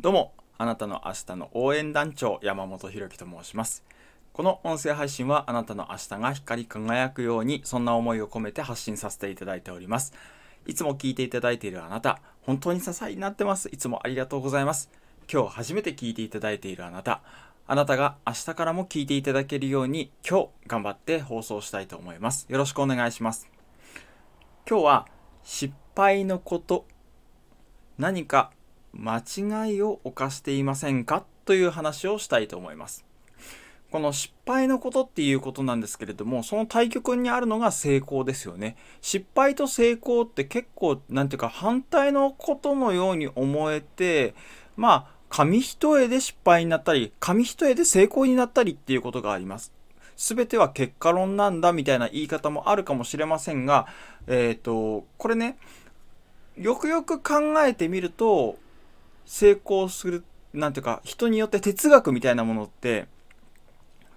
[0.00, 3.84] どうも、あなたの明日の応援団長山本博樹と申します。
[4.32, 10.14] この音声配信はあなたの明日が光り輝くように、そんな思いを込めて発信させていただいております。
[10.64, 13.68] いつも聞いていただいているあなた、本当に支えになってます。
[13.70, 14.90] いつもありがとうございます。
[15.30, 17.20] 今日初めて聞いていただいているあなた、
[17.66, 22.46] あなたが明日からも聞いていただけるように、今日頑張って放送したいと思います。
[22.48, 23.50] よろしくお願いします。
[24.66, 25.08] 今日は
[25.42, 26.86] 失敗のこと
[27.98, 28.50] 何か
[28.92, 31.24] 間違いを犯していませんか？
[31.44, 33.04] という話をしたいと思います。
[33.90, 38.76] この失敗のことっていうことなんですけれどもその対極にあるのが成功ですよね。
[39.00, 44.34] 失敗と成功って結構何ていうか反対のことのように思えて
[44.76, 49.72] まあ紙一重で失敗になったり紙一重で成功になったりっていうことがあります。
[50.16, 53.86] 全ては結果論なんだみたいな言い方もあるかもしれませんが、
[54.26, 55.56] えっ、ー、と、これね、
[56.58, 58.58] よくよく考えてみると、
[59.30, 63.06] 成功する、なんていうか、人によって哲学みたいなものって、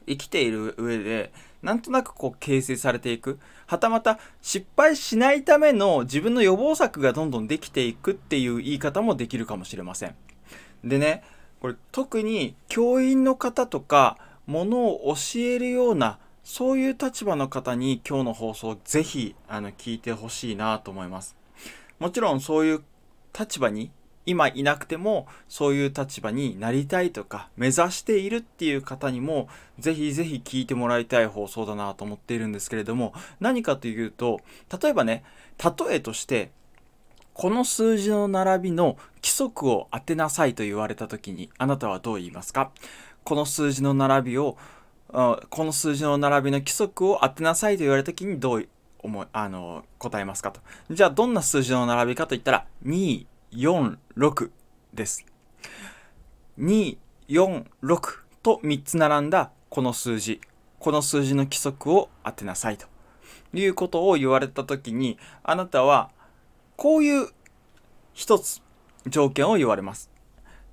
[0.08, 3.38] 生きている上で、なんとなくこう形成されていく。
[3.67, 10.16] はたまた失敗しないための自分の予防策がどんどんできていくっていう言い方もできるかもしれません。
[10.84, 11.23] でね、
[11.61, 21.38] これ特に教員の方とか、ものを教えるようなそういう立場の方に今日の放送ぜひあの聞いてほしいなと思います。
[22.00, 22.84] もちろんそういう
[23.38, 23.91] 立場に
[24.25, 34.39] 今いなくてもそういう立場になりたいとか目指しているっていう方にもぜひぜひ聞いてもらいたい放送だなと思っているんですけれども何かというと
[34.81, 35.23] 例えばね
[35.61, 36.51] 例えとして
[37.33, 42.71] この数字の並びの規則を当てなさいと言われた時にあなたはどう言いますか？
[43.23, 44.55] この数字の並びを
[45.09, 48.67] この数字の並びの規則を当てなさいと言われた時にどう
[48.99, 50.61] 思いあの答えますかと。
[50.91, 53.25] じゃあどんな数字の並びかといったら2
[53.56, 54.50] 246
[54.94, 55.26] です。
[56.59, 57.66] 246
[58.42, 60.42] と3つ並んだこの数字。
[60.80, 62.88] この数字の規則を当てなさいと
[63.54, 66.09] いうことを言われた時にあなたは
[66.75, 67.30] こういう
[68.13, 68.62] 一つ
[69.08, 70.09] 条件を言われます。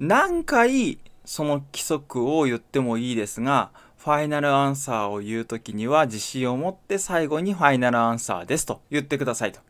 [0.01, 9.61] 何回その規則を言ってもいいですが、ファイナルアンサーを言うときには自信を持って最後にファイナルアンサーですと言ってくださいと。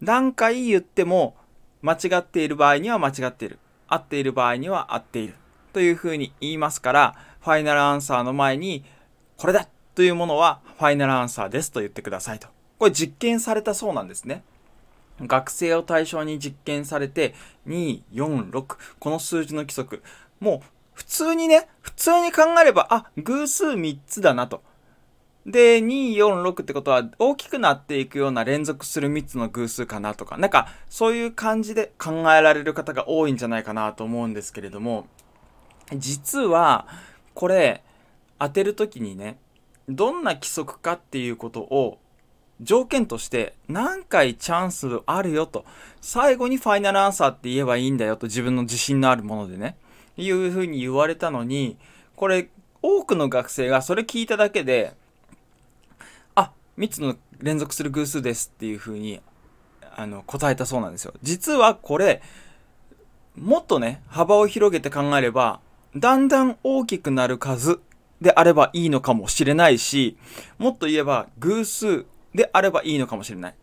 [0.00, 1.36] 何回言っても
[1.84, 3.58] 間違っている場合には間違っている。
[3.88, 5.34] 合っている場合には合っている。
[5.74, 8.86] というふうに言いますから、ファイナルアンサーの前に、
[9.36, 12.48] これだというものはファイナルアンサーですと言ってくださいと。
[12.78, 14.44] これ実験されたそうなんですね。
[15.20, 17.34] 学生を対象に実験されて、
[17.66, 20.02] 2、4、6、この数字の規則。
[20.40, 24.62] もう、普通にね、普通に考えれば、あ、偶数3つだなと。
[25.46, 35.06] で、2、4、6ってことは大きくなっていくような連続する3つの偶数かなとか、なんかそういう感じで考えられる方が多いんじゃないかなと思うんですけれども、
[35.92, 36.86] 実は
[37.34, 37.82] これ
[38.38, 39.38] 当てるときにね、
[39.88, 41.98] どんな規則かっていうことを
[42.62, 45.66] 条件として何回チャンスあるよと。
[46.00, 49.76] 最後にファイナルアンサーって言えばいいんだよと自分の自信のあるものでね。
[50.16, 51.76] いうふうに言われたのに
[52.16, 52.48] これ
[52.82, 54.94] 多くの学生がそれ聞いただけで
[56.78, 59.20] 3つの連続する偶数ですっていうふうに
[59.96, 62.22] あの答えたそうなんですよ実はこれ
[63.36, 65.60] もっとね幅を広げて考えれば
[65.96, 67.80] だんだん大きくなる数
[68.20, 70.16] であればいいのかもしれないし
[70.58, 73.54] もっと言えば偶数であればいいのかもしれない。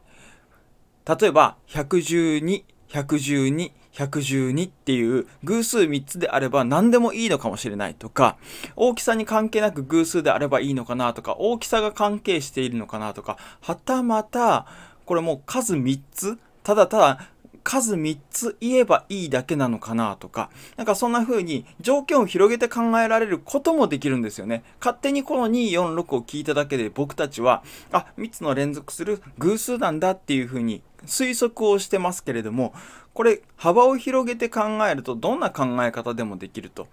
[1.06, 3.72] 例えば、112、112、
[4.08, 8.38] 112っていう偶数3つであれば何でもいいのかもしれないとか、
[8.76, 14.66] 大きさに関係なく偶数であればいいのかなとか、大きさが関係しているのかなとか、はたまた、
[15.06, 17.28] これもう数3つ、ただただ
[17.64, 24.64] 数3つ言えばいいだけなのかなとか、なんかそんな風に条件を広げて考えられることもできるんですよね。
[24.80, 32.74] 勝手にこの246を聞いただけで僕たちは、あ、3つの連続する偶数なんだっていう風に推測をしてますけれども、
[33.14, 36.88] これ幅を広げて考えるとどんな考え方でもできると。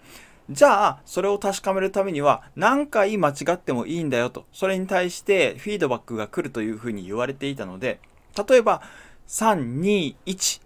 [0.50, 4.46] じゃあ、それを確かめるためには、何回間違ってもいいんだよと。
[4.50, 8.00] それに対してフィードバックが来るというふうに言われていたので、
[8.48, 8.80] 例えば、
[9.28, 10.62] 321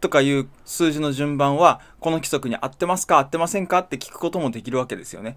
[0.00, 5.36] とかいう数字の順番はこの規則に合ってますか合ってませんかって聞くこともできるわけですよね。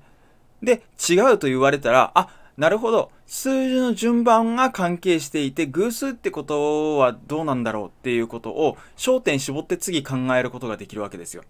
[0.62, 3.12] で、違うと言われたら、あ、なるほど。
[3.28, 11.44] 数字の順番が関係していて、偶数ってことはどうなんだろうっていうことを焦点絞って次考えることができるわけですよ。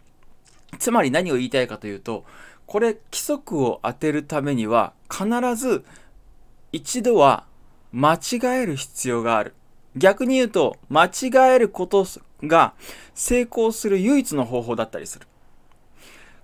[0.79, 2.25] つまり何を言いたいかというと、
[2.65, 5.85] これ規則を当てるためには必ず
[6.73, 7.45] 一度は
[7.93, 9.53] 間違える必要がある。
[9.97, 12.05] 逆に言うと、間違えること
[12.43, 12.73] が
[13.13, 15.27] 成功する唯一の方法だったりする。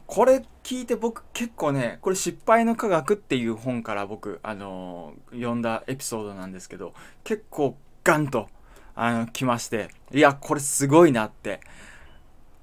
[0.06, 8.50] これ聞いて僕結構ねこれ「失敗の科学」っていう本から僕あのー、読んだエピソードなんですけど結構ガンと
[8.96, 11.62] あの来ましていやこれすごいなって。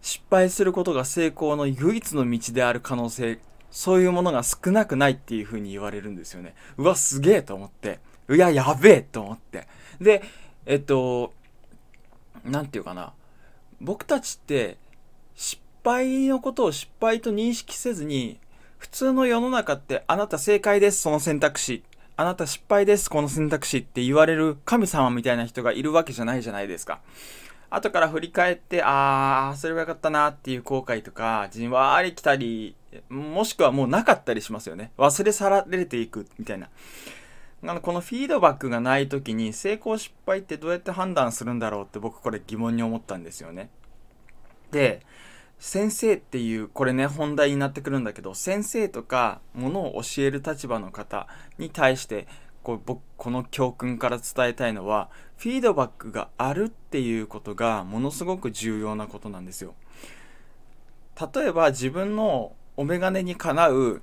[0.03, 3.39] 失敗することが成功の唯一の道である可能性
[3.71, 6.55] そういうものが少なくないっていう風に言われるんですよね。
[6.77, 8.01] うわすげえと思って。
[8.31, 9.69] いややべえと思って。
[10.01, 10.23] で
[10.71, 11.33] えっと
[12.45, 13.13] 何て言うかな。
[13.81, 14.77] 僕たちって
[15.35, 18.39] 失敗のことを失敗と認識せずに
[18.79, 21.83] 普通の世の中ってあなた正解ですその選択肢。
[22.17, 27.01] あなた失敗ですこの選択肢って言われる神様みたいな人がいるわけじゃないじゃないですか。
[27.69, 32.77] 後から振り返ってああそれはよかったなっていう後悔とかじんわり来たり
[33.09, 34.93] もしくはもうなかったりしますよね。
[34.99, 36.69] 忘れ去られていくみたいな。
[37.63, 43.69] あのこのフィードバックがない時に成功失敗ってどうやって判断するんだろうって僕これ疑問に思ったんですよね
[44.71, 45.05] で
[45.59, 51.29] 先生っていうこれね本題になってくるんだけど先生とかものを教える立場の方
[51.59, 52.27] に対して
[52.63, 59.75] こう僕この教訓から伝えたいのはフィードバックがあるっていうことがものすごく重要なことなんですよ。
[61.35, 64.01] 例えば自分のお眼鏡にかなう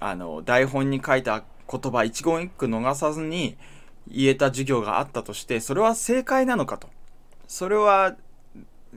[0.00, 3.56] あの台本に書いた言葉一言一句逃さずに
[4.08, 6.88] 言えた授業があったとしてそれは正解なのかと
[7.48, 8.16] それは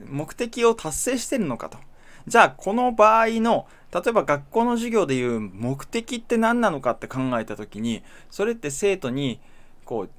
[0.06, 1.78] 目的を達成してるのかと
[2.26, 9.40] じゃあこの場合の例えば学校の授業でいう目的って何なのかって考えた時にそれって生徒に
[9.84, 10.10] こう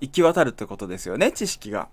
[0.00, 1.88] 行き渡るってことですよね知識が。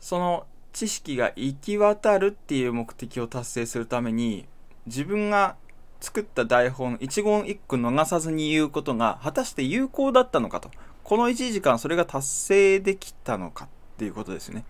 [0.00, 4.46] その知識が行き渡るっていう目的を達成するために
[4.86, 5.56] 自分が
[6.00, 10.70] 作った台本一言一句逃さずに言うことが果たして有効だったのかと。
[11.04, 14.64] この1時間それが達成できたのかっていうことですね。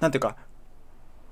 [0.00, 0.36] なんていうか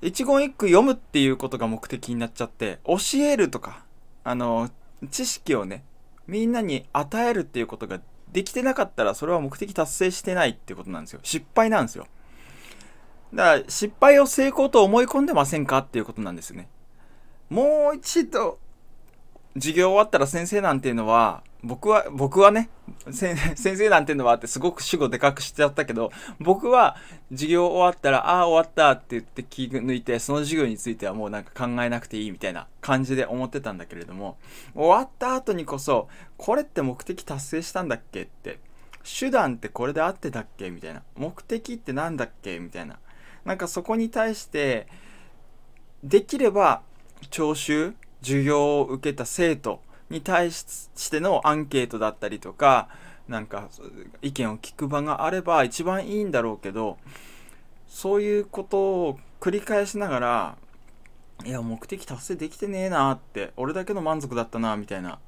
[0.01, 3.83] 一言一句読むっていうことが目的になっちゃって教えるとか
[4.23, 4.69] あの
[5.09, 5.83] 知識をね
[6.27, 7.99] みんなに与えるっていうことが
[8.31, 11.19] できてなかったらそれは目的達成してないっていうことなんですよ。
[11.23, 12.07] 失敗なんですよ。
[13.33, 16.69] だから失敗を成功と思い込んでませんかっていうことなんですね。
[17.49, 18.59] もう一度
[19.55, 22.69] 授業終わったら先生なんていうのは僕は僕はね
[23.11, 26.95] 先生なんていうのはってすごく主語でかくしちゃったけど僕は
[27.31, 34.37] 授業終わったらああ終わったって言って気抜いてその授業についてはもうなんか考えなくていいみたいな感じで思ってたんだけれども
[34.73, 36.07] 終わった後にこそ
[36.37, 38.59] これって目的達成したんだっけって
[39.03, 42.97] 手段ってこれで合ってたっけみたいな目的って何だっけみたいな
[43.45, 44.87] なんかそこに対して
[46.03, 46.81] できれば
[47.29, 52.89] 聴衆授業を受けた生徒に対してのアンケートだったりとか
[53.27, 53.69] なんか
[54.21, 56.97] 意見を聞く場があれば一番いいんだろうけど
[57.87, 60.57] そういうことを繰り返しながら
[61.45, 65.19] いや目的達成できてねえなって俺だけの満足だったなみたいな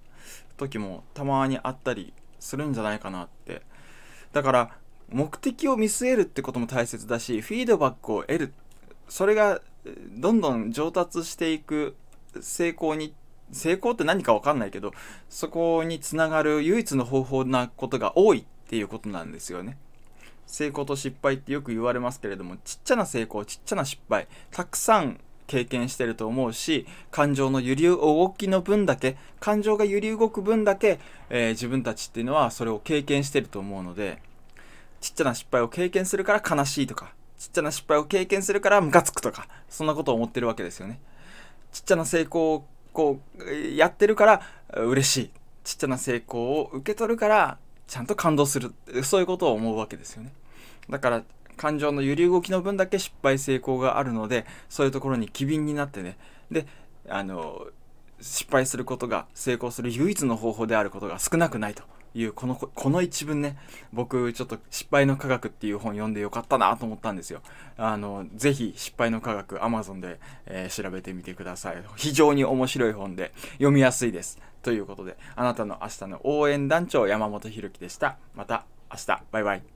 [0.57, 3.61] 時もたまにあったりするんじゃないかなって。
[4.31, 4.69] だから
[5.09, 8.53] 目的を見据えるってことも大切だしフィードバックを得る。
[9.07, 9.61] それが
[10.17, 11.95] どんどん上達していく
[12.41, 13.13] 成功に
[13.51, 14.93] 成功って何か分かんないけど
[15.29, 19.77] そこにつながる唯一の方法なことが多いっていうことなんですよね。
[20.45, 30.99] 成功と失敗ってよく言われますけれどもちっちゃな成功ちっちゃな失敗たくさん経験してると思うし感情の揺り動きの分だけ感情が揺り動く分だけ、
[31.29, 34.21] えー、自分たちっていうのはそれを経験してると思うので
[35.01, 40.99] ちっちゃな失敗を経験するから悲しいとかちっちゃな失敗を経験するからムカつくとかそんなことを思ってるわけですよね。
[41.73, 44.41] ちっちゃな成功をこうやってるから
[44.75, 45.31] 嬉しい。
[45.63, 48.73] ちっちゃな成功を受け取るからちゃんと感動する。
[49.03, 50.31] そういうことを思うわけですよね。
[50.89, 51.23] だから
[51.57, 56.17] 感情の揺り動きの分だけ失敗成功があるのでそういうところに機敏になってね。
[56.51, 56.67] で
[57.09, 57.67] あの
[58.21, 61.83] 失敗することが成功する唯一の方法であることが少なくないと。
[62.15, 63.57] いうこのこの一文ね
[63.91, 67.41] 僕ちょっと失敗の科学っていう本読んでよかったなと思ったんですよ。
[67.77, 71.83] あのぜひ失敗の科学 Amazon で、えー、調べてみてください。
[71.95, 74.39] 非常に面白い本で読みやすいです。
[74.61, 78.17] ということであなたの明日の応援団長山本ひろきでした。
[78.35, 79.23] また明日。
[79.31, 79.72] バイバイ。